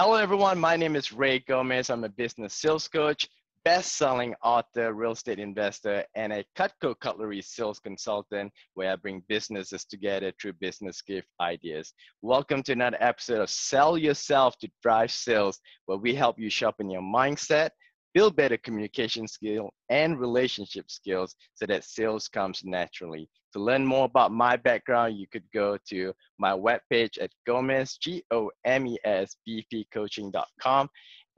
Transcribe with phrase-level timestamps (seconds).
[0.00, 0.60] Hello, everyone.
[0.60, 1.90] My name is Ray Gomes.
[1.90, 3.26] I'm a business sales coach,
[3.64, 9.84] best-selling author, real estate investor, and a Cutco Cutlery sales consultant where I bring businesses
[9.84, 11.94] together through business gift ideas.
[12.22, 16.88] Welcome to another episode of Sell Yourself to Drive Sales, where we help you sharpen
[16.88, 17.70] your mindset,
[18.14, 23.28] build better communication skill and relationship skills so that sales comes naturally.
[23.54, 29.36] To learn more about my background, you could go to my webpage at Gomes, G-O-M-E-S,
[29.48, 30.88] bpcoaching.com.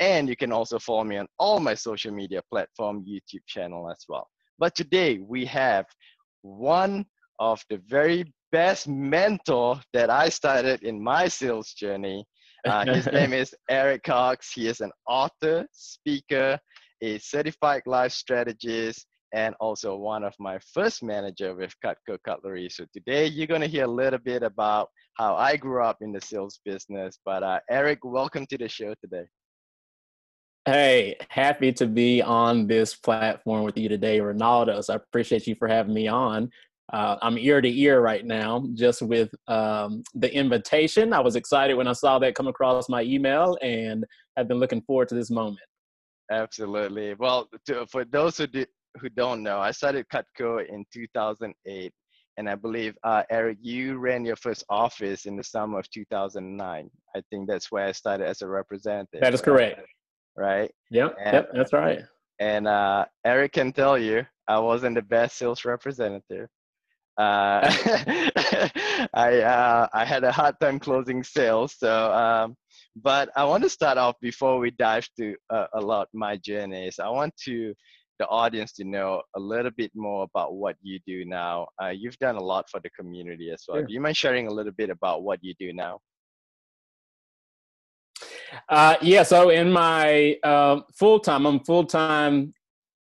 [0.01, 4.05] And you can also follow me on all my social media platform, YouTube channel as
[4.09, 4.28] well.
[4.59, 5.87] But today we have
[6.42, 7.06] one
[7.39, 12.27] of the very best mentor that I started in my sales journey.
[12.66, 14.52] Uh, his name is Eric Cox.
[14.52, 16.59] He is an author, speaker,
[17.02, 22.69] a certified life strategist, and also one of my first manager with Cutco Cutlery.
[22.69, 26.12] So today you're going to hear a little bit about how I grew up in
[26.12, 27.19] the sales business.
[27.24, 29.27] But uh, Eric, welcome to the show today.
[30.66, 34.84] Hey, happy to be on this platform with you today, Ronaldo.
[34.84, 36.50] So I appreciate you for having me on.
[36.92, 41.12] Uh, I'm ear to ear right now just with um, the invitation.
[41.12, 44.05] I was excited when I saw that come across my email and
[44.36, 45.61] have been looking forward to this moment.
[46.33, 47.14] Absolutely.
[47.14, 48.64] Well, to, for those who do,
[49.00, 51.92] who don't know, I started Cutco in 2008,
[52.36, 56.91] and I believe uh, Eric, you ran your first office in the summer of 2009.
[57.14, 59.20] I think that's where I started as a representative.
[59.20, 59.80] That is correct.
[60.36, 60.70] Right.
[60.91, 61.16] Yep.
[61.24, 61.50] And, yep.
[61.52, 62.00] That's right.
[62.41, 66.48] And uh, Eric can tell you, I wasn't the best sales representative.
[67.19, 67.61] Uh,
[69.14, 71.77] I uh, I had a hard time closing sales.
[71.78, 72.56] So, um,
[72.97, 76.98] but I want to start off before we dive to uh, a lot my journeys.
[76.98, 77.75] I want to
[78.20, 81.67] the audience to know a little bit more about what you do now.
[81.83, 83.78] Uh, you've done a lot for the community as well.
[83.78, 83.86] Sure.
[83.86, 85.98] Do you mind sharing a little bit about what you do now?
[88.69, 92.52] Uh, yeah, so in my uh, full time, I'm full time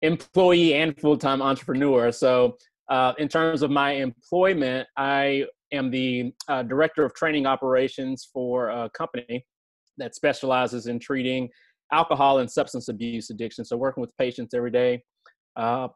[0.03, 2.13] employee and full time entrepreneur.
[2.13, 8.29] So, uh, in terms of my employment, I am the uh, director of training operations
[8.33, 9.45] for a company
[9.99, 11.49] that specializes in treating
[11.93, 13.65] alcohol and substance abuse addiction.
[13.65, 15.03] So working with patients every day.
[15.57, 15.89] Uh,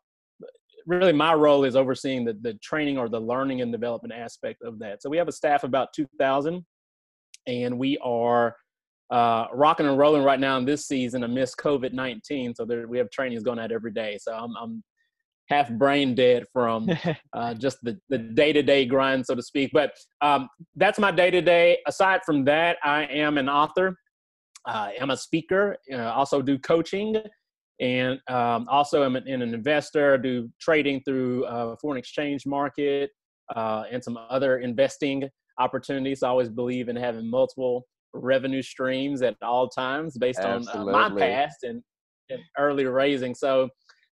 [0.86, 4.78] really, my role is overseeing the, the training or the learning and development aspect of
[4.78, 5.02] that.
[5.02, 6.64] So we have a staff about 2,000,
[7.46, 8.56] and we are
[9.10, 12.54] uh, rocking and rolling right now in this season amidst COVID 19.
[12.54, 14.18] So there, we have trainings going out every day.
[14.20, 14.82] So I'm, I'm
[15.50, 16.88] half brain dead from
[17.34, 22.20] uh, just the, the day-to-day grind so to speak but um, that's my day-to-day aside
[22.24, 23.94] from that i am an author
[24.66, 27.16] uh, I'm a speaker, uh, also do coaching,
[27.80, 33.10] and um, also am an, an, investor, do trading through uh, foreign exchange market
[33.56, 35.28] uh, and some other investing
[35.58, 36.22] opportunities.
[36.22, 40.92] I always believe in having multiple revenue streams at all times based Absolutely.
[40.92, 41.82] on uh, my past and,
[42.28, 43.34] and early raising.
[43.34, 43.70] So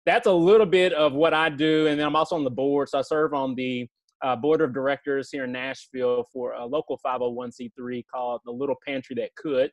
[0.08, 1.86] that's a little bit of what I do.
[1.86, 2.88] And then I'm also on the board.
[2.88, 3.86] So I serve on the
[4.22, 9.14] uh, board of directors here in Nashville for a local 501c3 called the Little Pantry
[9.16, 9.70] That Could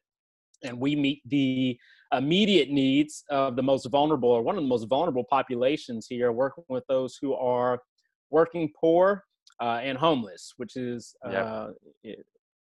[0.64, 1.78] and we meet the
[2.14, 6.64] immediate needs of the most vulnerable or one of the most vulnerable populations here working
[6.70, 7.80] with those who are
[8.30, 9.24] working poor
[9.62, 11.68] uh, and homeless which is uh,
[12.04, 12.26] it,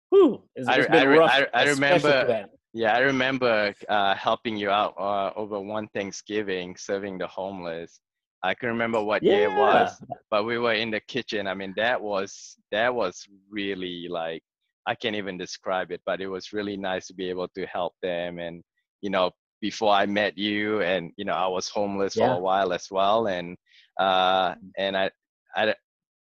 [0.09, 4.93] whew, it's, I, I, rough, I, I remember yeah i remember uh, helping you out
[4.99, 7.99] uh, over one thanksgiving serving the homeless
[8.43, 9.33] I can remember what yeah.
[9.33, 9.99] year it was,
[10.29, 11.47] but we were in the kitchen.
[11.47, 14.43] I mean, that was that was really like
[14.87, 17.93] I can't even describe it, but it was really nice to be able to help
[18.01, 18.39] them.
[18.39, 18.63] And,
[19.01, 22.27] you know, before I met you and, you know, I was homeless yeah.
[22.27, 23.27] for a while as well.
[23.27, 23.57] And,
[23.99, 24.57] uh, mm.
[24.77, 25.11] and I,
[25.55, 25.75] I,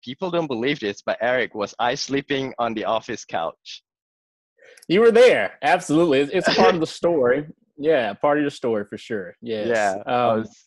[0.03, 3.81] people don't believe this, but Eric, was I sleeping on the office couch?
[4.88, 5.54] You were there.
[5.62, 6.20] Absolutely.
[6.20, 7.48] It's, a part of the story.
[7.78, 8.14] Yeah.
[8.14, 9.36] Part of your story for sure.
[9.42, 9.68] Yes.
[9.68, 9.94] Yeah.
[10.06, 10.66] Um, was...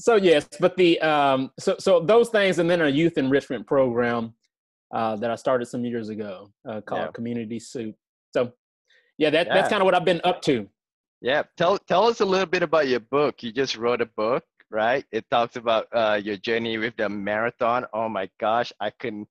[0.00, 4.34] so yes, but the, um, so, so those things, and then a youth enrichment program,
[4.92, 7.10] uh, that I started some years ago uh, called yeah.
[7.12, 7.94] Community Soup.
[8.32, 8.52] So,
[9.18, 9.54] yeah, that, yeah.
[9.54, 10.68] that's kind of what I've been up to.
[11.24, 13.42] Yeah, tell tell us a little bit about your book.
[13.42, 15.06] You just wrote a book, right?
[15.10, 17.86] It talks about uh, your journey with the marathon.
[17.94, 19.26] Oh my gosh, I couldn't.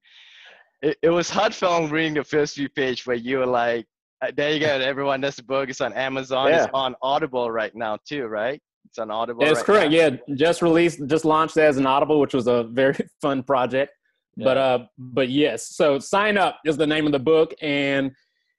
[0.84, 3.88] It, it was heartfelt reading the first few pages where you were like,
[4.22, 5.22] uh, "There you go, everyone.
[5.22, 5.70] That's the book.
[5.70, 6.50] It's on Amazon.
[6.50, 6.66] Yeah.
[6.66, 9.46] It's on Audible right now too, right?" It's on Audible.
[9.46, 9.92] That's right correct.
[9.92, 9.98] Now.
[9.98, 13.94] Yeah, just released, just launched as an Audible, which was a very fun project.
[14.36, 15.76] But uh, but yes.
[15.76, 18.12] So sign up is the name of the book, and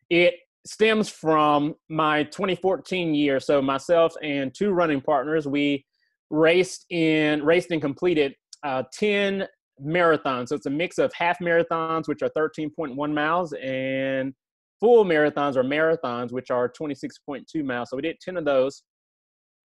[0.09, 0.35] it
[0.67, 3.41] stems from my 2014 year.
[3.41, 5.85] So myself and two running partners, we
[6.31, 9.47] raced in raced and completed uh, 10
[9.82, 10.49] marathons.
[10.49, 14.35] So it's a mix of half marathons, which are 13.1 miles, and
[14.81, 17.91] full marathons or marathons, which are 26.2 miles.
[17.91, 18.82] So we did 10 of those,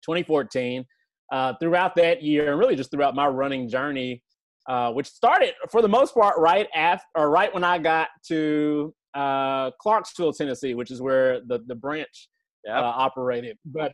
[0.04, 0.84] 2014.
[1.30, 4.22] Uh, throughout that year, and really just throughout my running journey,
[4.66, 8.94] uh, which started for the most part right after or right when I got to
[9.14, 12.28] uh, Clarksville, Tennessee, which is where the the branch
[12.64, 12.76] yep.
[12.76, 13.58] Uh, operated.
[13.66, 13.92] But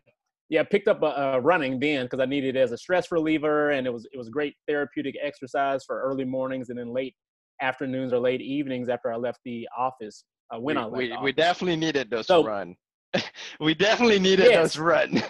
[0.50, 3.70] yeah, picked up a, a running then because I needed it as a stress reliever,
[3.70, 7.14] and it was it was great therapeutic exercise for early mornings and then late
[7.62, 10.24] afternoons or late evenings after I left the office.
[10.54, 12.76] Uh, when we, I left we, we definitely needed those so, run.
[13.60, 14.74] we definitely needed yes.
[14.74, 15.22] those run.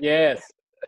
[0.00, 0.42] yes,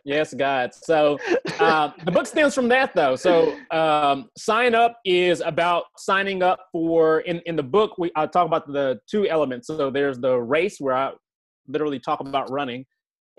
[0.05, 0.73] yes, God.
[0.73, 1.19] So
[1.59, 3.15] uh, the book stems from that, though.
[3.15, 7.19] So um, sign up is about signing up for.
[7.21, 9.67] In in the book, we I talk about the two elements.
[9.67, 11.11] So there's the race where I
[11.67, 12.85] literally talk about running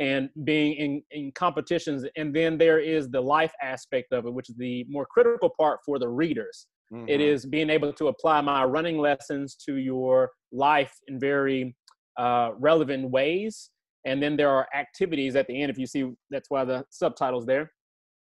[0.01, 2.05] and being in, in competitions.
[2.17, 5.81] And then there is the life aspect of it, which is the more critical part
[5.85, 6.67] for the readers.
[6.93, 7.09] Mm-hmm.
[7.09, 11.77] It is being able to apply my running lessons to your life in very
[12.19, 13.71] uh, relevant ways.
[14.07, 15.71] And then there are activities at the end.
[15.71, 17.71] If you see, that's why the subtitles there.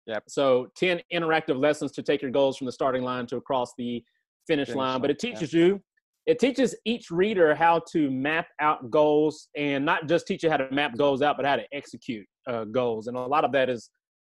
[0.07, 0.23] Yep.
[0.29, 4.01] So 10 interactive lessons to take your goals from the starting line to across the
[4.47, 5.01] finish, finish line.
[5.01, 5.65] But it teaches yeah.
[5.65, 5.81] you
[6.27, 10.57] it teaches each reader how to map out goals and not just teach you how
[10.57, 13.07] to map goals out, but how to execute uh, goals.
[13.07, 13.89] And a lot of that is,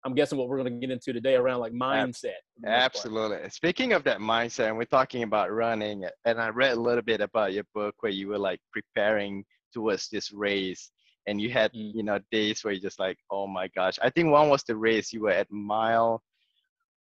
[0.05, 2.39] I'm guessing, what we're going to get into today around like mindset.
[2.65, 3.51] Absolutely.
[3.51, 7.21] Speaking of that mindset, and we're talking about running, and I read a little bit
[7.21, 9.45] about your book where you were like preparing
[9.75, 10.93] towards this race
[11.27, 11.93] and you had mm.
[11.95, 14.75] you know days where you're just like oh my gosh i think one was the
[14.75, 16.23] race you were at mile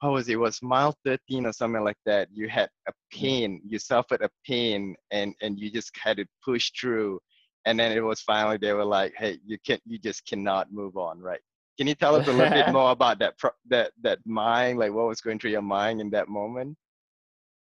[0.01, 0.33] how was it?
[0.33, 4.29] it was mile 13 or something like that you had a pain you suffered a
[4.45, 7.19] pain and and you just had to push through
[7.65, 10.97] and then it was finally they were like hey you can't you just cannot move
[10.97, 11.41] on right
[11.77, 13.35] can you tell us a little bit more about that
[13.67, 16.77] that that mind like what was going through your mind in that moment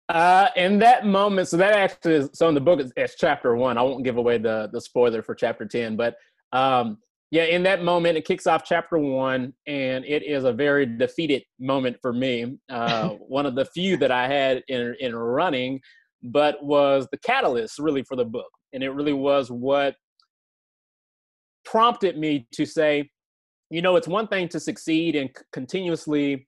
[0.10, 3.78] uh, in that moment, so that actually is so in the book it's, chapter one.
[3.78, 6.16] I won't give away the the spoiler for chapter ten, but
[6.54, 7.00] um,
[7.30, 11.44] yeah, in that moment, it kicks off chapter one, and it is a very defeated
[11.60, 12.58] moment for me.
[12.70, 15.82] Uh, one of the few that I had in in running,
[16.24, 19.96] but was the catalyst really for the book, and it really was what
[21.66, 23.10] prompted me to say,
[23.70, 26.48] you know, it's one thing to succeed and c- continuously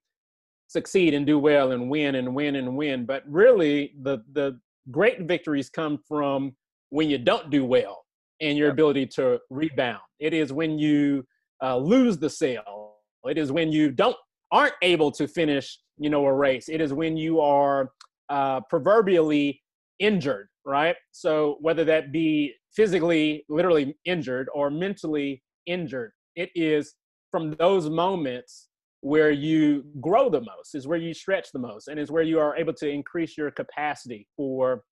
[0.67, 4.57] succeed and do well and win and win and win, but really the the
[4.91, 6.55] great victories come from
[6.89, 8.05] when you don't do well
[8.41, 10.01] and your ability to rebound.
[10.19, 11.25] It is when you
[11.61, 12.95] uh, lose the sale.
[13.25, 14.15] It is when you don't
[14.51, 16.69] aren't able to finish, you know, a race.
[16.69, 17.91] It is when you are
[18.29, 19.61] uh, proverbially
[19.99, 20.95] injured, right?
[21.11, 26.95] So whether that be physically, literally injured, or mentally injured, it is
[27.31, 28.69] from those moments
[29.01, 32.39] where you grow the most, is where you stretch the most, and is where you
[32.39, 34.83] are able to increase your capacity for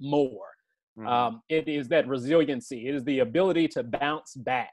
[0.00, 0.48] more.
[0.98, 1.06] Mm-hmm.
[1.06, 2.88] Um, it is that resiliency.
[2.88, 4.72] It is the ability to bounce back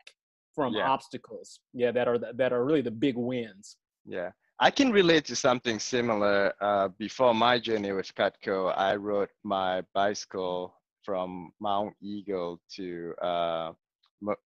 [0.56, 0.90] from yeah.
[0.90, 1.60] obstacles.
[1.74, 3.78] Yeah, that are that are really the big wins.
[4.06, 6.54] Yeah, I can relate to something similar.
[6.62, 10.74] Uh, before my journey with Cutco, I rode my bicycle
[11.04, 13.72] from Monteagle to uh,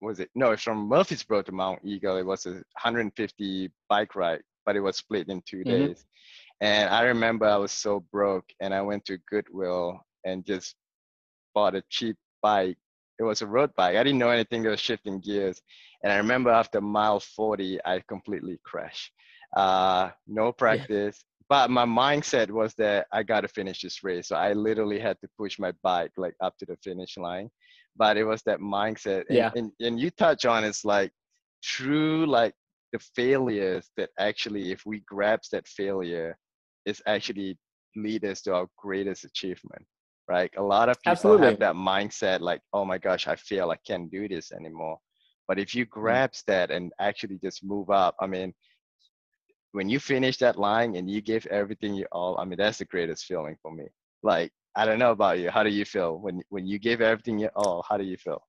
[0.02, 2.20] was it no, it's from Murfreesboro to Monteagle.
[2.20, 5.70] It was a 150 bike ride, but it was split in 2 mm-hmm.
[5.70, 6.06] days.
[6.62, 10.76] And I remember I was so broke, and I went to Goodwill and just
[11.54, 12.78] bought a cheap bike.
[13.20, 13.96] It was a road bike.
[13.96, 15.62] I didn't know anything was shifting gears.
[16.04, 19.12] And I remember after mile 40, I completely crashed.
[19.56, 21.20] Uh, no practice.
[21.20, 21.30] Yeah.
[21.50, 24.30] But my mindset was that I got to finish this race.
[24.30, 27.50] So I literally had to push my bike like up to the finish line.
[27.96, 29.26] But it was that mindset.
[29.30, 29.52] And, yeah.
[29.56, 31.12] and, and you touch on it's like
[31.62, 32.54] true, like
[32.92, 36.38] the failures that actually, if we grasp that failure,
[36.86, 37.58] is actually
[37.96, 39.86] lead us to our greatest achievement
[40.28, 40.52] right?
[40.58, 41.48] A lot of people Absolutely.
[41.48, 45.00] have that mindset like, oh my gosh, I feel I can't do this anymore.
[45.48, 45.90] But if you mm.
[45.90, 48.54] grasp that and actually just move up, I mean,
[49.74, 52.86] when you finish that line and you give everything you all, I mean, that's the
[52.86, 53.86] greatest feeling for me.
[54.22, 55.50] Like, I don't know about you.
[55.50, 57.86] How do you feel when when you give everything you all?
[57.88, 58.44] How do you feel?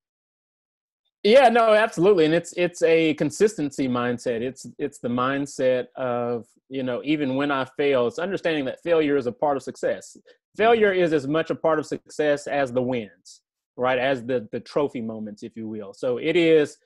[1.22, 4.42] Yeah, no, absolutely, and it's it's a consistency mindset.
[4.42, 9.16] It's it's the mindset of you know even when I fail, it's understanding that failure
[9.16, 10.16] is a part of success.
[10.56, 13.42] Failure is as much a part of success as the wins,
[13.76, 13.98] right?
[13.98, 15.92] As the the trophy moments, if you will.
[15.92, 16.78] So it is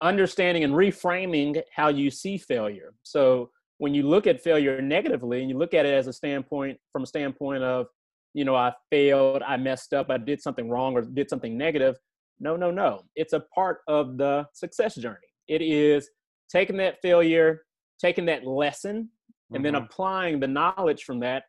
[0.00, 2.94] understanding and reframing how you see failure.
[3.02, 6.78] So when you look at failure negatively and you look at it as a standpoint
[6.92, 7.86] from a standpoint of
[8.34, 11.96] you know I failed, I messed up, I did something wrong or did something negative
[12.42, 13.04] no, no, no.
[13.14, 15.18] It's a part of the success journey.
[15.46, 16.10] It is
[16.50, 17.62] taking that failure,
[18.00, 19.08] taking that lesson, and
[19.52, 19.62] mm-hmm.
[19.62, 21.44] then applying the knowledge from that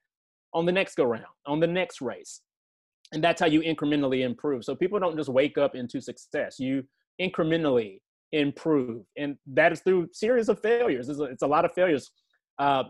[0.53, 2.41] on the next go round, on the next race.
[3.11, 4.63] and that's how you incrementally improve.
[4.63, 6.59] So people don't just wake up into success.
[6.59, 6.83] You
[7.21, 7.99] incrementally
[8.31, 9.03] improve.
[9.17, 11.09] And that is through series of failures.
[11.09, 12.11] It's a, it's a lot of failures.
[12.57, 12.85] Uh,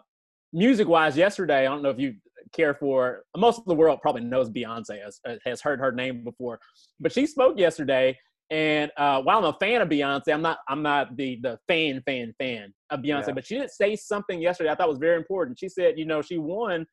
[0.53, 2.13] music wise yesterday i don't know if you
[2.53, 6.59] care for most of the world probably knows beyonce has, has heard her name before.
[6.99, 8.17] But she spoke yesterday
[8.51, 12.03] and uh, while i'm a fan of beyonce i'm not i'm not the the fan
[12.05, 13.33] fan fan of beyonce yeah.
[13.33, 15.57] but she did say something yesterday i thought was very important.
[15.57, 16.85] She said you know she won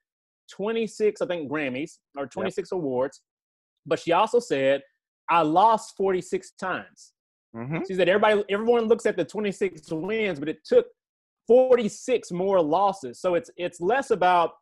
[0.50, 2.76] 26, I think, Grammys or 26 yep.
[2.76, 3.20] awards.
[3.86, 4.82] But she also said,
[5.28, 7.12] I lost 46 times.
[7.56, 7.78] Mm-hmm.
[7.88, 10.86] She said, everybody, everyone looks at the 26 wins, but it took
[11.46, 13.20] 46 more losses.
[13.20, 14.52] So it's it's less about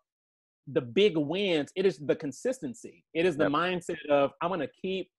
[0.66, 1.70] the big wins.
[1.76, 3.04] It is the consistency.
[3.12, 3.52] It is the yep.
[3.52, 5.10] mindset of I'm gonna keep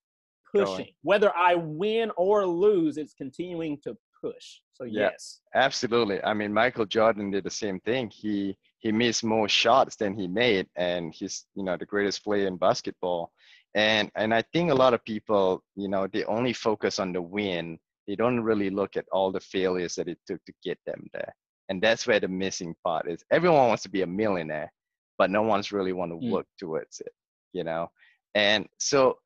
[0.52, 0.76] pushing.
[0.76, 0.88] Going.
[1.04, 4.60] Whether I win or lose, it's continuing to push.
[4.74, 5.42] So yeah, yes.
[5.56, 6.24] Absolutely.
[6.24, 8.10] I mean, Michael Jordan did the same thing.
[8.10, 12.48] He he missed more shots than he made and he's you know the greatest player
[12.48, 13.32] in basketball
[13.76, 17.22] and and i think a lot of people you know they only focus on the
[17.22, 21.06] win they don't really look at all the failures that it took to get them
[21.14, 21.34] there
[21.70, 24.72] and that's where the missing part is everyone wants to be a millionaire
[25.18, 26.32] but no one's really want to mm.
[26.32, 27.12] work towards it
[27.54, 27.88] you know
[28.36, 29.18] and so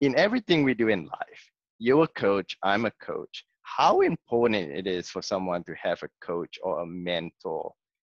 [0.00, 4.86] in everything we do in life you're a coach i'm a coach how important it
[4.86, 7.72] is for someone to have a coach or a mentor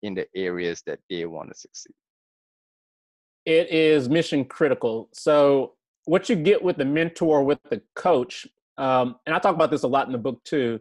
[0.04, 1.94] in the areas that they want to succeed?
[3.46, 5.10] It is mission critical.
[5.14, 5.74] So,
[6.04, 8.46] what you get with the mentor, with the coach,
[8.78, 10.80] um, and I talk about this a lot in the book too,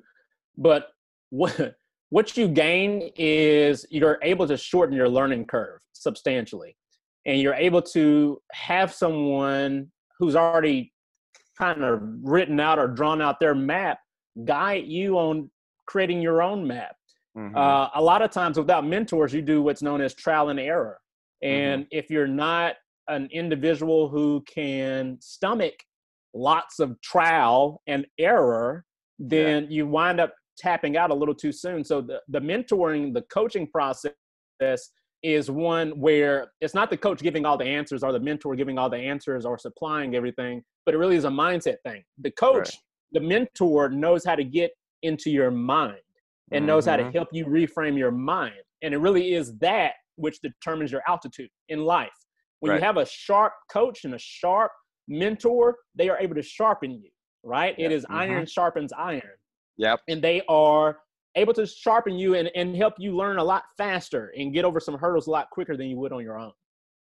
[0.58, 0.88] but
[1.30, 1.76] what
[2.10, 6.76] what you gain is you're able to shorten your learning curve substantially,
[7.24, 10.92] and you're able to have someone who's already
[11.56, 13.98] kind of written out or drawn out their map
[14.44, 15.50] guide you on
[15.86, 16.96] creating your own map
[17.36, 17.56] Mm-hmm.
[17.56, 20.98] Uh, a lot of times without mentors, you do what's known as trial and error.
[21.42, 21.98] And mm-hmm.
[21.98, 22.76] if you're not
[23.08, 25.74] an individual who can stomach
[26.34, 28.84] lots of trial and error,
[29.18, 29.70] then yeah.
[29.70, 31.84] you wind up tapping out a little too soon.
[31.84, 34.12] So the, the mentoring, the coaching process
[35.22, 38.78] is one where it's not the coach giving all the answers or the mentor giving
[38.78, 42.02] all the answers or supplying everything, but it really is a mindset thing.
[42.18, 42.78] The coach, right.
[43.12, 44.70] The mentor knows how to get
[45.02, 45.96] into your mind
[46.52, 46.66] and mm-hmm.
[46.66, 47.12] knows how to mm-hmm.
[47.12, 48.54] help you reframe your mind.
[48.82, 52.10] And it really is that which determines your altitude in life.
[52.60, 52.80] When right.
[52.80, 54.72] you have a sharp coach and a sharp
[55.08, 57.10] mentor, they are able to sharpen you,
[57.42, 57.74] right?
[57.78, 57.90] Yep.
[57.90, 58.16] It is mm-hmm.
[58.16, 59.22] iron sharpens iron.
[59.76, 60.00] Yep.
[60.08, 60.98] And they are
[61.36, 64.80] able to sharpen you and, and help you learn a lot faster and get over
[64.80, 66.52] some hurdles a lot quicker than you would on your own.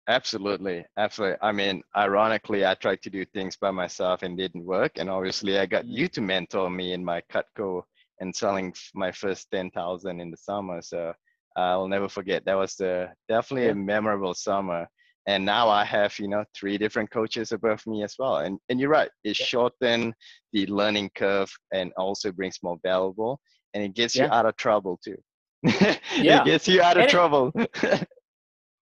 [0.07, 0.85] Absolutely.
[0.97, 1.37] Absolutely.
[1.41, 4.93] I mean, ironically, I tried to do things by myself and didn't work.
[4.95, 5.93] And obviously, I got mm-hmm.
[5.93, 7.83] you to mentor me in my Cutco
[8.19, 10.81] and selling my first 10,000 in the summer.
[10.81, 11.13] So
[11.55, 12.45] I'll never forget.
[12.45, 13.73] That was the, definitely yeah.
[13.73, 14.87] a memorable summer.
[15.27, 18.37] And now I have, you know, three different coaches above me as well.
[18.37, 19.45] And, and you're right, it yeah.
[19.45, 20.13] shortened
[20.51, 23.39] the learning curve and also brings more valuable
[23.73, 24.25] and it gets yeah.
[24.25, 25.17] you out of trouble too.
[25.63, 26.41] yeah.
[26.41, 27.51] it gets you out of and trouble.
[27.55, 28.07] It,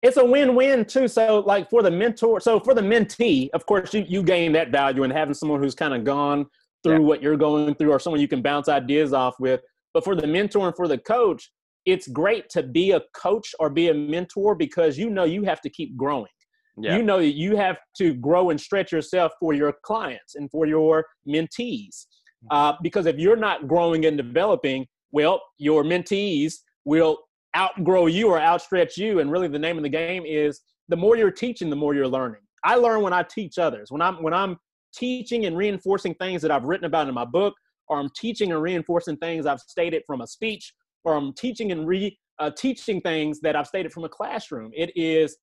[0.04, 1.08] it's a win-win too.
[1.08, 4.70] So like for the mentor, so for the mentee, of course you, you gain that
[4.70, 6.46] value and having someone who's kind of gone
[6.82, 7.06] through yeah.
[7.06, 9.62] what you're going through or someone you can bounce ideas off with.
[9.94, 11.50] But for the mentor and for the coach,
[11.86, 15.62] it's great to be a coach or be a mentor because you know you have
[15.62, 16.30] to keep growing.
[16.76, 16.96] Yeah.
[16.96, 21.06] You know you have to grow and stretch yourself for your clients and for your
[21.26, 22.06] mentees.
[22.50, 27.20] Uh, because if you're not growing and developing, well, your mentees will
[27.56, 29.20] outgrow you or outstretch you.
[29.20, 32.08] And really, the name of the game is the more you're teaching, the more you're
[32.08, 32.40] learning.
[32.64, 33.90] I learn when I teach others.
[33.90, 34.56] When I'm when I'm
[34.94, 37.54] teaching and reinforcing things that I've written about in my book,
[37.88, 40.72] or I'm teaching and reinforcing things I've stated from a speech,
[41.04, 44.70] or I'm teaching and re uh, teaching things that I've stated from a classroom.
[44.74, 45.36] It is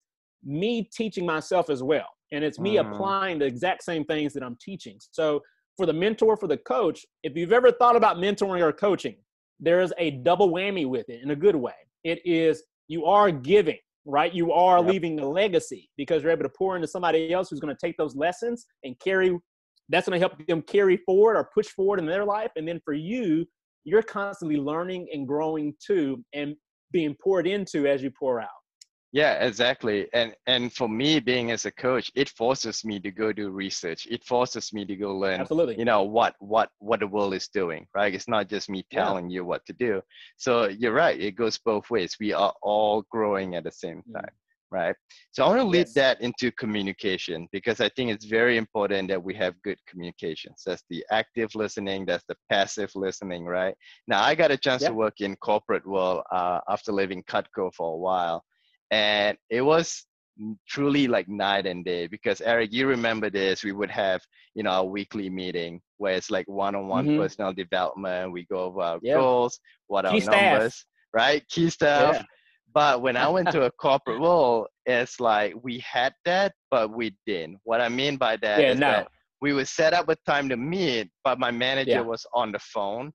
[0.43, 2.91] me teaching myself as well, and it's me mm.
[2.91, 4.97] applying the exact same things that I'm teaching.
[5.11, 5.41] So
[5.77, 9.15] for the mentor, for the coach, if you've ever thought about mentoring or coaching,
[9.59, 11.73] there is a double whammy with it in a good way.
[12.03, 14.33] It is you are giving right?
[14.33, 14.87] You are yep.
[14.87, 17.97] leaving a legacy because you're able to pour into somebody else who's going to take
[17.97, 19.37] those lessons and carry.
[19.89, 22.51] That's going to help them carry forward or push forward in their life.
[22.55, 23.45] And then for you,
[23.83, 26.55] you're constantly learning and growing too and
[26.91, 28.49] being poured into as you pour out.
[29.13, 30.07] Yeah, exactly.
[30.13, 34.07] And and for me being as a coach, it forces me to go do research.
[34.09, 35.77] It forces me to go learn Absolutely.
[35.77, 38.13] you know what what what the world is doing, right?
[38.13, 39.35] It's not just me telling yeah.
[39.35, 40.01] you what to do.
[40.37, 42.15] So you're right, it goes both ways.
[42.21, 44.13] We are all growing at the same mm.
[44.13, 44.23] time.
[44.23, 44.37] Mm.
[44.73, 44.95] Right.
[45.31, 45.93] So I want to lead yes.
[45.95, 50.63] that into communication because I think it's very important that we have good communications.
[50.65, 53.75] That's the active listening, that's the passive listening, right?
[54.07, 57.95] Now I got a chance to work in corporate world uh, after living Cutco for
[57.95, 58.45] a while
[58.91, 60.05] and it was
[60.67, 64.21] truly like night and day because eric you remember this we would have
[64.55, 67.19] you know a weekly meeting where it's like one-on-one mm-hmm.
[67.19, 69.17] personal development we go over our yep.
[69.17, 70.53] goals what Key our staff.
[70.53, 72.23] numbers right key stuff yeah.
[72.73, 77.15] but when i went to a corporate role it's like we had that but we
[77.27, 78.87] didn't what i mean by that yeah, is no.
[78.87, 79.07] that
[79.41, 82.01] we would set up a time to meet but my manager yeah.
[82.01, 83.11] was on the phone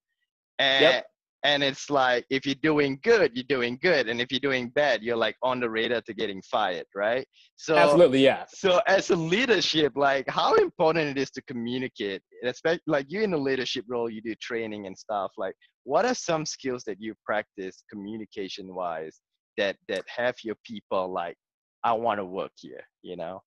[0.58, 1.06] and yep
[1.46, 5.00] and it's like if you're doing good you're doing good and if you're doing bad
[5.00, 7.26] you're like on the radar to getting fired right?
[7.56, 8.44] So absolutely yeah.
[8.48, 13.32] so as a leadership like how important it is to communicate especially like you in
[13.32, 17.14] a leadership role you do training and stuff like what are some skills that you
[17.24, 19.20] practice communication wise
[19.56, 21.36] that that have your people like
[21.84, 23.40] i want to work here you know?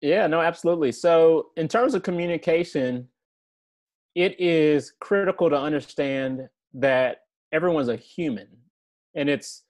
[0.00, 0.92] Yeah no absolutely.
[0.92, 3.08] So in terms of communication
[4.14, 7.22] it is critical to understand that
[7.52, 8.48] everyone's a human
[9.14, 9.64] and it's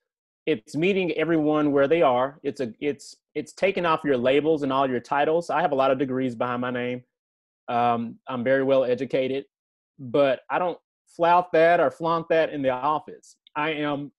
[0.47, 2.40] it's meeting everyone where they are.
[2.42, 5.50] It's a it's it's taking off your labels and all your titles.
[5.50, 7.02] I have a lot of degrees behind my name.
[7.69, 9.45] Um, i'm very well educated
[10.00, 10.76] but i don't
[11.07, 13.37] flout that or flaunt that in the office.
[13.54, 14.11] I am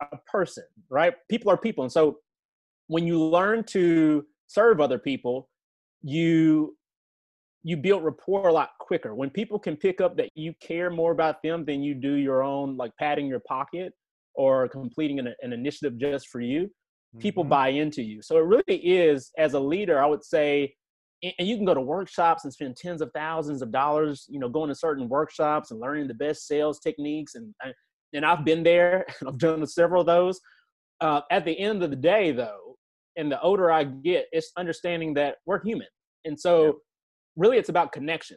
[0.00, 1.14] a person right?
[1.30, 2.18] People are people and so
[2.88, 5.48] when you learn to serve other people
[6.02, 6.76] you
[7.64, 9.14] you build rapport a lot quicker.
[9.14, 12.42] When people can pick up that you care more about them than you do your
[12.42, 13.92] own like padding your pocket
[14.34, 16.70] or completing an, an initiative just for you
[17.14, 17.20] mm-hmm.
[17.20, 18.22] people buy into you.
[18.22, 20.74] So it really is as a leader i would say
[21.22, 24.48] and you can go to workshops and spend tens of thousands of dollars you know
[24.48, 27.52] going to certain workshops and learning the best sales techniques and
[28.12, 30.40] and i've been there and i've done several of those.
[31.00, 32.76] Uh, at the end of the day though
[33.16, 35.86] and the older i get it's understanding that we're human.
[36.24, 36.80] And so
[37.38, 38.36] really it's about connection.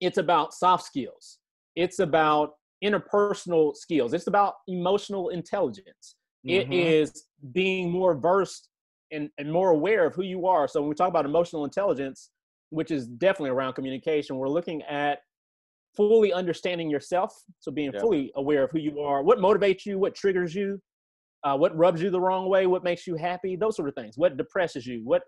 [0.00, 1.38] It's about soft skills.
[1.76, 4.12] It's about interpersonal skills.
[4.12, 6.16] It's about emotional intelligence.
[6.44, 6.72] Mm-hmm.
[6.72, 8.68] It is being more versed
[9.12, 10.66] and, and more aware of who you are.
[10.66, 12.30] So when we talk about emotional intelligence,
[12.70, 15.20] which is definitely around communication, we're looking at
[15.94, 17.32] fully understanding yourself.
[17.60, 18.00] So being yeah.
[18.00, 20.80] fully aware of who you are, what motivates you, what triggers you,
[21.44, 24.16] uh, what rubs you the wrong way, what makes you happy, those sort of things.
[24.16, 25.22] What depresses you, what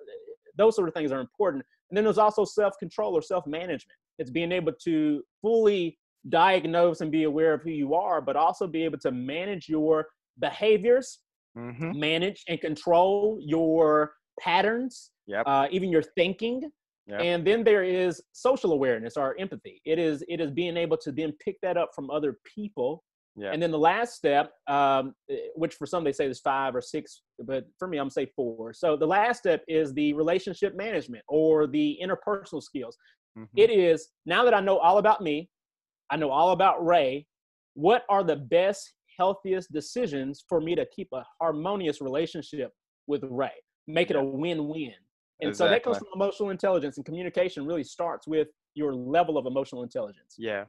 [0.56, 1.64] those sort of things are important.
[1.94, 3.96] And then there's also self control or self management.
[4.18, 5.96] It's being able to fully
[6.28, 10.08] diagnose and be aware of who you are, but also be able to manage your
[10.40, 11.20] behaviors,
[11.56, 11.96] mm-hmm.
[11.96, 15.44] manage and control your patterns, yep.
[15.46, 16.62] uh, even your thinking.
[17.06, 17.20] Yep.
[17.20, 19.80] And then there is social awareness or empathy.
[19.84, 23.04] It is it is being able to then pick that up from other people
[23.36, 23.50] yeah.
[23.52, 26.80] And then the last step, um, eh, which for some they say is five or
[26.80, 28.72] six, but for me, I'm gonna say four.
[28.72, 32.96] So the last step is the relationship management or the interpersonal skills.
[33.36, 33.58] Mm-hmm.
[33.58, 35.48] It is now that I know all about me,
[36.10, 37.26] I know all about Ray.
[37.74, 42.70] What are the best, healthiest decisions for me to keep a harmonious relationship
[43.08, 43.50] with Ray?
[43.88, 44.92] Make it a win-win.
[45.40, 45.54] And exactly.
[45.54, 49.82] so that comes from emotional intelligence, and communication really starts with your level of emotional
[49.82, 50.36] intelligence.
[50.38, 50.64] Yeah,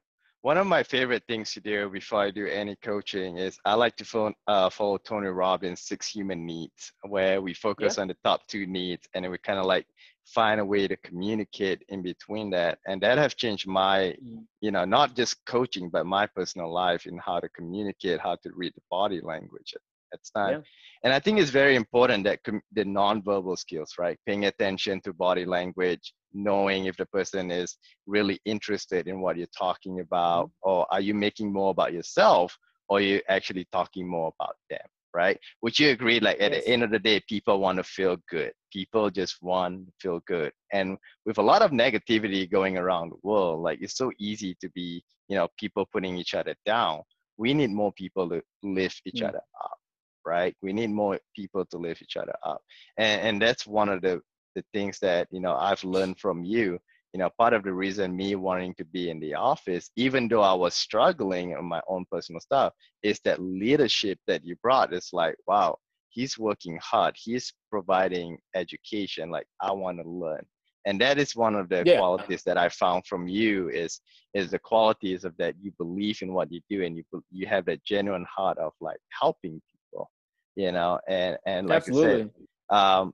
[0.45, 3.95] one of my favorite things to do before I do any coaching is I like
[3.95, 8.03] to follow, uh, follow Tony Robbins' Six Human Needs, where we focus yeah.
[8.03, 9.87] on the top two needs and we kind of like
[10.23, 12.77] find a way to communicate in between that.
[12.85, 14.43] And that has changed my, mm.
[14.61, 18.51] you know, not just coaching, but my personal life in how to communicate, how to
[18.55, 19.81] read the body language at,
[20.13, 20.59] at time.
[20.59, 20.65] Yeah.
[21.05, 24.19] And I think it's very important that com- the nonverbal skills, right?
[24.27, 29.47] Paying attention to body language, knowing if the person is really interested in what you're
[29.57, 30.69] talking about mm-hmm.
[30.69, 32.55] or are you making more about yourself
[32.89, 36.65] or are you actually talking more about them right would you agree like at yes.
[36.65, 40.19] the end of the day people want to feel good people just want to feel
[40.27, 44.55] good and with a lot of negativity going around the world like it's so easy
[44.59, 47.01] to be you know people putting each other down
[47.37, 49.29] we need more people to lift each mm.
[49.29, 49.77] other up
[50.25, 52.61] right we need more people to lift each other up
[52.97, 54.19] and, and that's one of the
[54.55, 56.79] the things that you know I've learned from you.
[57.13, 60.41] You know, part of the reason me wanting to be in the office, even though
[60.41, 64.93] I was struggling on my own personal stuff, is that leadership that you brought.
[64.93, 65.77] It's like, wow,
[66.09, 67.15] he's working hard.
[67.17, 69.31] He's providing education.
[69.31, 70.45] Like I want to learn
[70.85, 71.97] and that is one of the yeah.
[71.97, 73.99] qualities that i found from you is
[74.33, 77.65] is the qualities of that you believe in what you do and you you have
[77.65, 80.09] that genuine heart of like helping people
[80.55, 82.31] you know and and like Absolutely.
[82.69, 83.13] i said um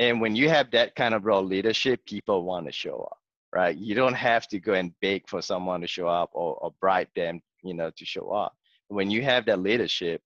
[0.00, 3.18] and when you have that kind of role leadership, people want to show up,
[3.54, 3.76] right?
[3.76, 7.08] You don't have to go and beg for someone to show up or, or bribe
[7.14, 8.54] them, you know, to show up.
[8.88, 10.22] When you have that leadership,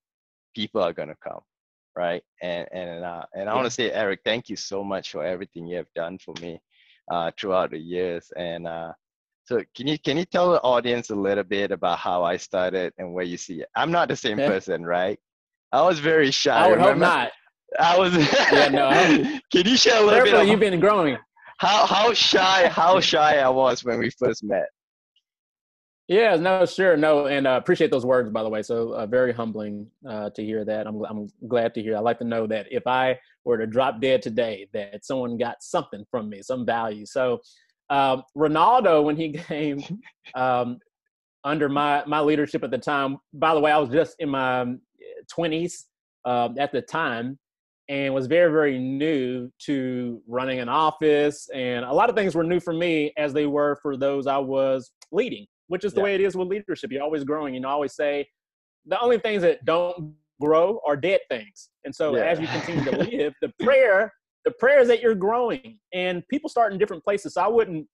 [0.54, 1.40] people are gonna come,
[1.96, 2.22] right?
[2.40, 5.66] And and uh, and I want to say, Eric, thank you so much for everything
[5.66, 6.62] you have done for me
[7.10, 8.32] uh, throughout the years.
[8.36, 8.92] And uh,
[9.44, 12.92] so, can you can you tell the audience a little bit about how I started
[12.98, 13.68] and where you see it?
[13.74, 15.18] I'm not the same person, right?
[15.72, 16.56] I was very shy.
[16.56, 17.06] I would Remember?
[17.06, 17.32] hope not.
[17.78, 18.14] I was.
[18.52, 18.90] yeah, no.
[19.50, 20.34] Can you share a little bit?
[20.34, 21.16] Of, you've been growing.
[21.58, 24.66] How how shy how shy I was when we first met.
[26.06, 28.62] Yeah, no, sure, no, and uh, appreciate those words by the way.
[28.62, 30.86] So uh, very humbling uh, to hear that.
[30.86, 31.96] I'm I'm glad to hear.
[31.96, 35.62] I like to know that if I were to drop dead today, that someone got
[35.62, 37.06] something from me, some value.
[37.06, 37.40] So
[37.90, 39.82] um, Ronaldo, when he came
[40.34, 40.78] um,
[41.44, 43.18] under my my leadership at the time.
[43.32, 44.74] By the way, I was just in my
[45.30, 45.86] twenties
[46.24, 47.38] um, at the time,
[47.88, 52.44] and was very very new to running an office, and a lot of things were
[52.44, 56.04] new for me as they were for those I was leading which is the yeah.
[56.04, 56.92] way it is with leadership.
[56.92, 57.54] You're always growing.
[57.54, 58.26] You know, I always say
[58.86, 61.70] the only things that don't grow are dead things.
[61.84, 62.24] And so yeah.
[62.24, 64.12] as you continue to live, the prayer,
[64.44, 65.78] the prayer is that you're growing.
[65.92, 67.34] And people start in different places.
[67.34, 67.86] So I wouldn't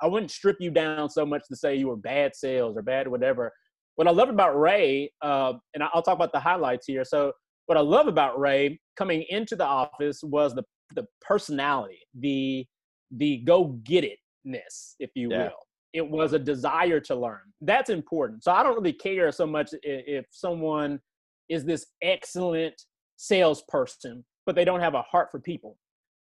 [0.00, 3.06] I wouldn't strip you down so much to say you were bad sales or bad
[3.06, 3.52] whatever.
[3.94, 7.04] What I love about Ray, uh, and I'll talk about the highlights here.
[7.04, 7.32] So
[7.66, 12.66] what I love about Ray coming into the office was the the personality, the
[13.10, 15.44] the go get itness, if you yeah.
[15.44, 17.40] will it was a desire to learn.
[17.60, 18.44] That's important.
[18.44, 21.00] So I don't really care so much if someone
[21.48, 22.74] is this excellent
[23.16, 25.76] salesperson, but they don't have a heart for people.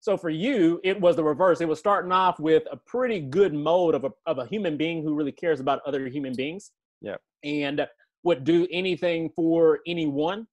[0.00, 1.60] So for you, it was the reverse.
[1.60, 5.02] It was starting off with a pretty good mode of a, of a human being
[5.02, 6.70] who really cares about other human beings.
[7.00, 7.16] Yeah.
[7.42, 7.86] And
[8.22, 10.46] would do anything for anyone.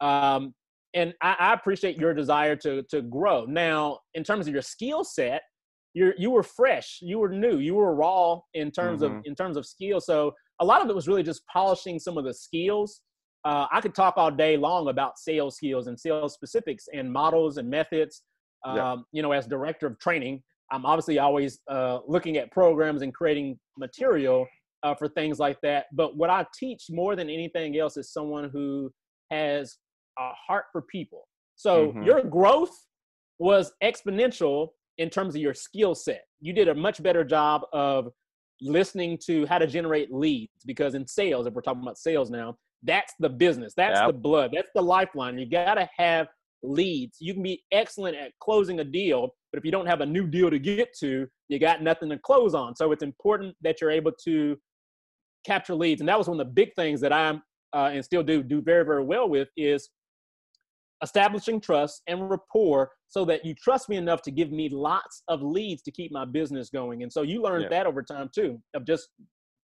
[0.00, 0.54] Um,
[0.94, 3.44] and I, I appreciate your desire to to grow.
[3.44, 5.42] Now, in terms of your skill set,
[5.94, 9.18] you're you were fresh you were new you were raw in terms mm-hmm.
[9.18, 12.16] of in terms of skill so a lot of it was really just polishing some
[12.16, 13.00] of the skills
[13.44, 17.56] uh, i could talk all day long about sales skills and sales specifics and models
[17.56, 18.22] and methods
[18.64, 18.96] um, yeah.
[19.12, 23.58] you know as director of training i'm obviously always uh, looking at programs and creating
[23.78, 24.46] material
[24.82, 28.48] uh, for things like that but what i teach more than anything else is someone
[28.50, 28.90] who
[29.30, 29.76] has
[30.18, 31.26] a heart for people
[31.60, 32.04] so mm-hmm.
[32.04, 32.74] your growth
[33.38, 36.24] was exponential in terms of your skill set.
[36.40, 38.08] You did a much better job of
[38.62, 42.56] listening to how to generate leads because in sales, if we're talking about sales now,
[42.82, 44.06] that's the business, that's yep.
[44.06, 45.38] the blood, that's the lifeline.
[45.38, 46.28] You got to have
[46.62, 47.18] leads.
[47.20, 50.26] You can be excellent at closing a deal, but if you don't have a new
[50.26, 52.74] deal to get to, you got nothing to close on.
[52.74, 54.56] So it's important that you're able to
[55.44, 56.00] capture leads.
[56.00, 57.42] And that was one of the big things that I'm
[57.74, 59.90] uh, and still do do very very well with is
[61.02, 65.42] establishing trust and rapport so that you trust me enough to give me lots of
[65.42, 67.02] leads to keep my business going.
[67.02, 69.08] And so you learned that over time too, of just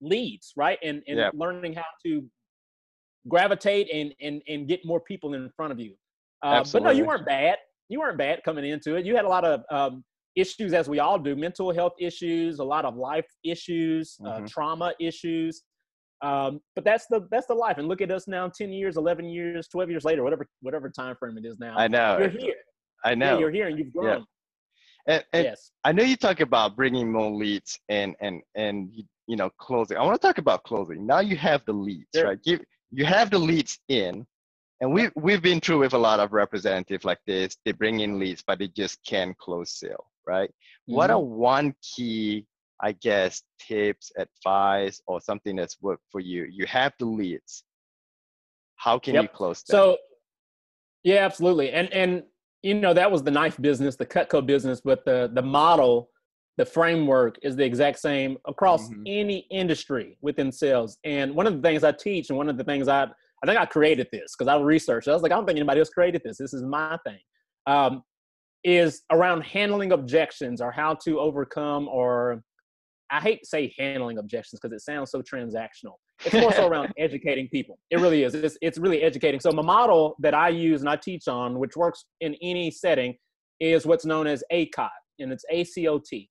[0.01, 0.79] leads, right?
[0.83, 2.25] And and learning how to
[3.29, 5.94] gravitate and and and get more people in front of you.
[6.42, 7.59] Uh, but no, you weren't bad.
[7.88, 9.07] You weren't bad coming into it.
[9.07, 10.05] You had a lot of um,
[10.37, 14.44] issues, as we all do, mental health issues, a lot of life issues, uh, mm-hmm.
[14.44, 15.62] uh, trauma issues.
[16.22, 17.79] Um, but that's the that's the life.
[17.79, 21.14] And look at us now, ten years, eleven years, twelve years later, whatever whatever time
[21.16, 21.76] frame it is now.
[21.76, 22.18] I know.
[22.18, 22.55] You're here.
[23.05, 23.35] I know.
[23.35, 24.24] Yeah, you're here and you've grown.
[25.07, 25.14] Yeah.
[25.14, 25.70] And, and yes.
[25.85, 28.90] I know you talk about bringing more leads and and and
[29.26, 29.96] you know closing.
[29.96, 31.07] I want to talk about closing.
[31.07, 32.29] Now you have the leads, sure.
[32.29, 32.38] right?
[32.44, 34.26] You you have the leads in,
[34.81, 37.57] and we we've been through with a lot of representatives like this.
[37.64, 40.48] They bring in leads, but they just can't close sale, right?
[40.48, 40.94] Mm-hmm.
[40.94, 42.46] What are one key
[42.82, 46.46] I guess, tips, advice, or something that's worked for you.
[46.50, 47.64] You have the leads.
[48.76, 49.22] How can yep.
[49.22, 49.74] you close them?
[49.74, 49.98] So,
[51.04, 51.70] yeah, absolutely.
[51.70, 52.22] And and
[52.62, 56.10] you know that was the knife business, the Cutco business, but the the model,
[56.58, 59.02] the framework is the exact same across mm-hmm.
[59.06, 60.98] any industry within sales.
[61.04, 63.58] And one of the things I teach, and one of the things I I think
[63.58, 65.08] I created this because I researched.
[65.08, 66.38] I was like, I don't think anybody else created this.
[66.38, 67.18] This is my thing.
[67.66, 68.02] Um,
[68.64, 72.42] is around handling objections or how to overcome or
[73.11, 75.95] I hate to say handling objections because it sounds so transactional.
[76.25, 77.79] It's more so around educating people.
[77.90, 78.35] It really is.
[78.35, 79.40] It's, it's really educating.
[79.40, 83.16] So my model that I use and I teach on, which works in any setting,
[83.61, 86.29] is what's known as ACOT, and it's ACOT.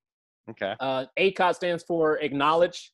[0.50, 0.76] Okay.
[0.80, 2.92] Uh, ACOT stands for acknowledge.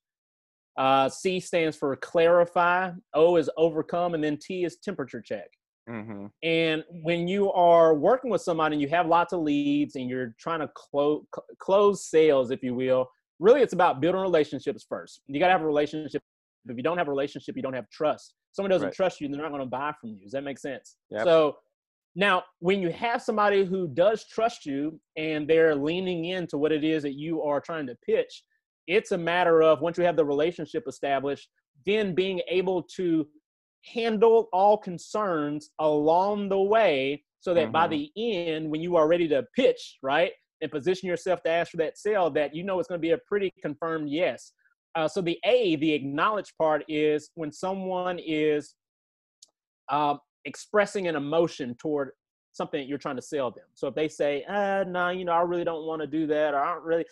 [0.78, 2.92] Uh, C stands for clarify.
[3.14, 5.48] O is overcome, and then T is temperature check.
[5.90, 6.28] Mm-hmm.
[6.44, 10.36] And when you are working with somebody and you have lots of leads and you're
[10.40, 11.24] trying to close
[11.60, 13.10] close sales, if you will,
[13.42, 15.22] really it's about building relationships first.
[15.28, 16.22] You got to have a relationship.
[16.70, 18.36] If you don't have a relationship, you don't have trust.
[18.54, 18.94] Someone doesn't right.
[18.94, 20.24] trust you, they're not going to buy from you.
[20.24, 20.96] Does that make sense?
[21.10, 21.24] Yep.
[21.24, 21.56] So
[22.16, 26.84] now, when you have somebody who does trust you and they're leaning into what it
[26.84, 28.44] is that you are trying to pitch,
[28.88, 31.50] it's a matter of once you have the relationship established,
[31.86, 33.26] then being able to
[33.86, 37.72] handle all concerns along the way so that mm-hmm.
[37.72, 41.72] by the end, when you are ready to pitch, right, and position yourself to ask
[41.72, 44.54] for that sale that you know it's going to be a pretty confirmed yes.
[44.96, 48.76] Uh, so the A, the acknowledge part is when someone is
[49.90, 52.12] uh, expressing an emotion toward
[52.54, 53.64] something that you're trying to sell them.
[53.74, 56.28] So if they say, uh, no, nah, you know, I really don't want to do
[56.28, 57.06] that, or I don't really,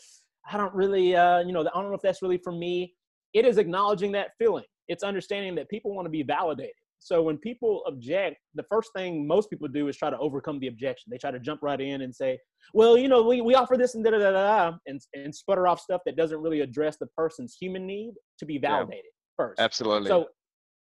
[0.52, 2.94] I don't really, uh, you know, I don't know if that's really for me.
[3.34, 4.66] It is acknowledging that feeling.
[4.88, 6.74] It's understanding that people want to be validated.
[7.00, 10.68] So when people object, the first thing most people do is try to overcome the
[10.68, 11.10] objection.
[11.10, 12.38] They try to jump right in and say,
[12.74, 15.68] well, you know, we, we offer this and da da da da, and, and sputter
[15.68, 19.60] off stuff that doesn't really address the person's human need to be validated yeah, first.
[19.60, 20.10] Absolutely.
[20.10, 20.28] So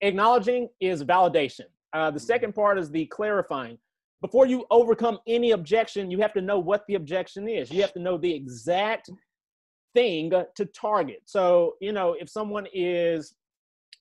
[0.01, 1.65] acknowledging is validation.
[1.93, 3.77] Uh, the second part is the clarifying.
[4.21, 7.69] Before you overcome any objection, you have to know what the objection is.
[7.71, 9.09] You have to know the exact
[9.93, 11.21] thing to target.
[11.25, 13.35] So, you know, if someone is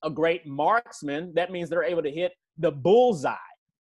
[0.04, 3.34] a great marksman, that means they're able to hit the bullseye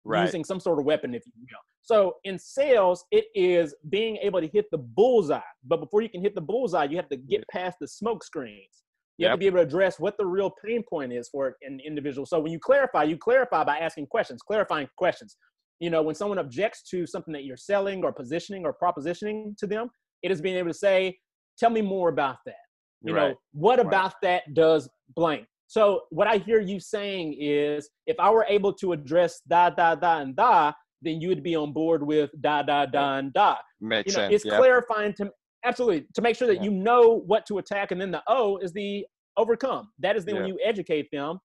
[0.04, 0.26] right.
[0.26, 1.60] using some sort of weapon, if you will.
[1.84, 5.40] So in sales, it is being able to hit the bullseye.
[5.64, 8.84] But before you can hit the bullseye, you have to get past the smoke screens.
[9.18, 9.32] You yep.
[9.32, 12.26] have to be able to address what the real pain point is for an individual.
[12.26, 15.36] So when you clarify, you clarify by asking questions, clarifying questions.
[15.80, 19.68] You know, when someone objects to something that you're selling or positioning or propositioning to
[19.68, 19.90] them,
[20.22, 21.18] it is being able to say,
[21.58, 22.56] tell me more about that.
[23.04, 23.30] You right.
[23.30, 24.44] know, what about right.
[24.46, 25.46] that does blank?
[25.72, 29.96] So what I hear you saying is, if I were able to address da da
[29.96, 33.56] da and da, then you would be on board with da da da and da.
[33.80, 34.36] Makes you know, sense.
[34.36, 34.58] It's yep.
[34.58, 35.32] clarifying to
[35.64, 38.74] absolutely to make sure that you know what to attack, and then the O is
[38.74, 39.06] the
[39.38, 39.88] overcome.
[40.00, 41.40] That is then when you educate them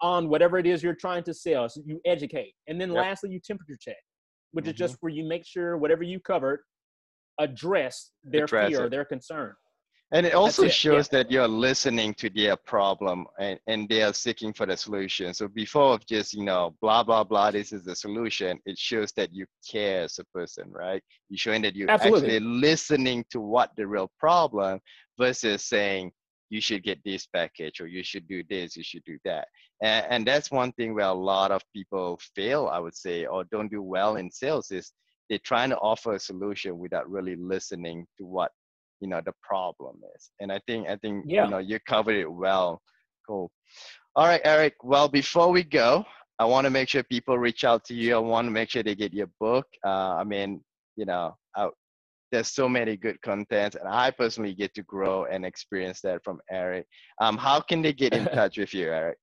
[0.00, 1.68] on whatever it is you're trying to sell.
[1.68, 3.04] So you educate, and then yep.
[3.04, 3.96] lastly, you temperature check,
[4.52, 4.70] which mm-hmm.
[4.70, 6.60] is just where you make sure whatever you covered
[7.38, 8.90] address their address fear it.
[8.90, 9.52] their concern.
[10.12, 10.72] And it also it.
[10.72, 11.18] shows yeah.
[11.18, 15.34] that you're listening to their problem and, and they are seeking for the solution.
[15.34, 19.10] So before of just, you know, blah, blah, blah, this is the solution, it shows
[19.12, 21.02] that you care as a person, right?
[21.28, 22.36] You're showing that you're Absolutely.
[22.36, 24.78] actually listening to what the real problem
[25.18, 26.12] versus saying,
[26.50, 29.48] you should get this package or you should do this, you should do that.
[29.82, 33.42] And, and that's one thing where a lot of people fail, I would say, or
[33.42, 34.92] don't do well in sales is
[35.28, 38.52] they're trying to offer a solution without really listening to what
[39.00, 40.30] you know the problem is.
[40.40, 41.44] And i think i think yeah.
[41.44, 42.80] you know you covered it well.
[43.26, 43.50] Cool.
[44.14, 44.74] All right eric.
[44.82, 46.04] Well before we go
[46.38, 48.14] i want to make sure people reach out to you.
[48.14, 49.66] I want to make sure they get your book.
[49.84, 50.60] Uh, i mean
[50.96, 51.68] you know I,
[52.32, 56.40] there's so many good contents and i personally get to grow and experience that from
[56.50, 56.86] eric.
[57.20, 59.18] Um, how can they get in touch with you eric?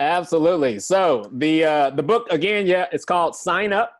[0.00, 0.80] Absolutely.
[0.80, 3.92] So the uh, the book again yeah it's called sign up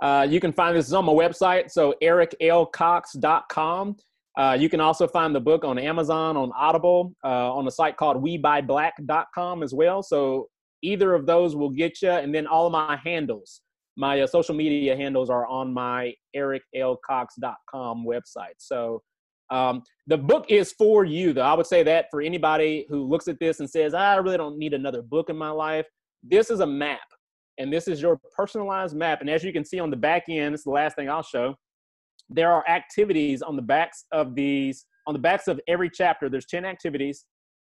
[0.00, 3.96] uh, you can find this on my website, so ericlcox.com.
[4.36, 7.96] Uh, you can also find the book on Amazon, on Audible, uh, on a site
[7.96, 10.02] called WeBuyBlack.com as well.
[10.02, 10.48] So
[10.82, 12.10] either of those will get you.
[12.10, 13.62] And then all of my handles,
[13.96, 18.56] my uh, social media handles are on my ericlcox.com website.
[18.58, 19.02] So
[19.50, 21.42] um, the book is for you, though.
[21.42, 24.58] I would say that for anybody who looks at this and says, I really don't
[24.58, 25.86] need another book in my life.
[26.22, 27.00] This is a map
[27.58, 29.20] and this is your personalized map.
[29.20, 31.54] And as you can see on the back end, it's the last thing I'll show.
[32.28, 36.28] There are activities on the backs of these, on the backs of every chapter.
[36.28, 37.24] There's 10 activities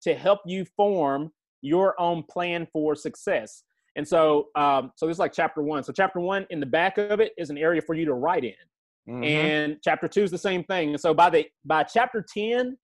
[0.03, 3.65] to help you form your own plan for success.
[3.97, 5.83] And so, um, so this is like chapter one.
[5.83, 8.45] So chapter one in the back of it is an area for you to write
[8.45, 8.53] in.
[9.09, 9.25] Mm-hmm.
[9.25, 10.91] And chapter two is the same thing.
[10.91, 12.77] And so by the by chapter 10,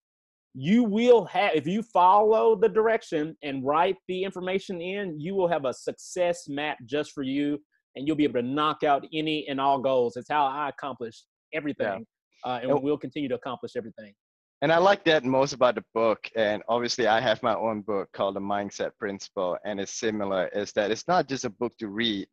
[0.54, 5.48] you will have if you follow the direction and write the information in you will
[5.48, 7.58] have a success map just for you
[7.96, 10.16] and you'll be able to knock out any and all goals.
[10.16, 12.06] It's how i accomplished everything
[12.44, 12.50] yeah.
[12.50, 14.14] uh, and, and we'll continue to accomplish everything.
[14.62, 18.08] And i like that most about the book and obviously i have my own book
[18.12, 21.88] called the mindset principle and it's similar is that it's not just a book to
[21.88, 22.26] read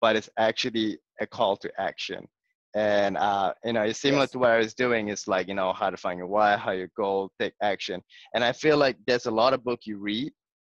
[0.00, 2.28] but it's actually a call to action
[2.74, 4.30] and uh, you know it's similar yes.
[4.30, 6.70] to what i was doing it's like you know how to find your why how
[6.70, 8.02] your goal take action.
[8.34, 10.32] And i feel like there's a lot of book you read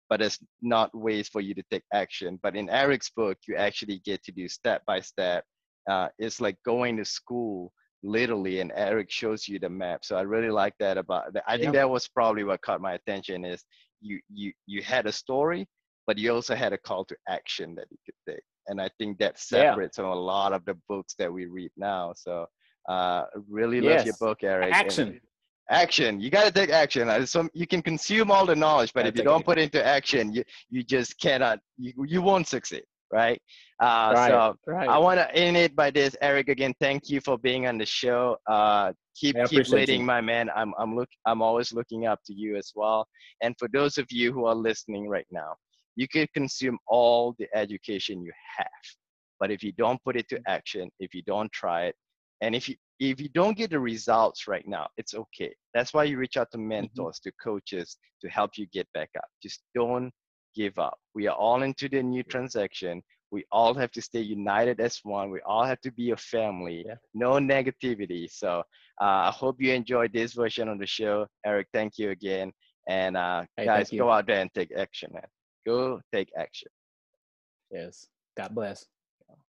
[0.09, 2.39] but it's not ways for you to take action.
[2.41, 5.43] But in eric's book you actually get to do step by step.
[5.87, 10.05] Uh, it's like going to school literally and eric shows you the map.
[10.05, 12.93] So i really like that about that i think that was probably what caught my
[12.93, 13.63] attention is
[14.01, 15.67] you you you had a story
[16.07, 19.17] but you also had a call to action that you could take and I think
[19.19, 20.03] that separates yeah.
[20.03, 22.13] from a lot of the books that we read now.
[22.15, 22.45] So
[22.87, 23.99] uh, really yes.
[23.99, 24.73] love your book, Eric.
[24.73, 25.07] Action.
[25.09, 25.21] And
[25.69, 26.19] action.
[26.19, 27.25] You got to take action.
[27.25, 29.45] Some you can consume all the knowledge, but if you don't it.
[29.45, 31.59] put it into action, you you just cannot.
[31.77, 32.83] You you won't succeed.
[33.11, 33.41] Right.
[33.81, 34.29] Uh, right.
[34.29, 34.87] So right.
[34.87, 36.49] I want to end it by this, Eric.
[36.49, 38.37] Again, thank you for being on the show.
[38.45, 40.05] Uh, keep keep leading, you.
[40.05, 40.49] my man.
[40.55, 43.07] I'm I'm look I'm always looking up to you as well.
[43.41, 45.55] And for those of you who are listening right now,
[45.95, 48.67] you can consume all the education you have
[49.39, 51.95] but if you don't put it to action if you don't try it
[52.41, 56.03] and if you if you don't get the results right now it's okay that's why
[56.03, 56.69] you reach out to mm-hmm.
[56.69, 57.29] mentors mm-hmm.
[57.29, 60.11] to coaches to help you get back up just don't
[60.55, 64.79] give up we are all into the new transaction We all have to stay united
[64.79, 65.29] as one.
[65.29, 66.83] We all have to be a family.
[66.85, 66.95] Yeah.
[67.13, 68.29] No negativity.
[68.31, 68.63] So
[69.01, 71.27] uh, I hope you enjoyed this version of the show.
[71.45, 72.51] Eric, thank you again.
[72.87, 75.23] And uh, Hey, guys, go out there and take action, man.
[75.65, 76.69] Go take action.
[77.71, 78.07] Yes.
[78.37, 78.85] God bless.